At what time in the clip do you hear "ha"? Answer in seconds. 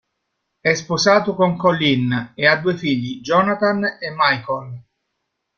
2.47-2.55